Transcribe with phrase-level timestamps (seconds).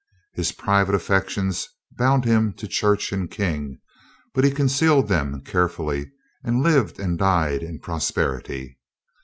[0.33, 3.77] His private affections bound him to church and King,
[4.33, 6.09] but he concealed them carefully
[6.43, 8.79] and lived and died in prosperity.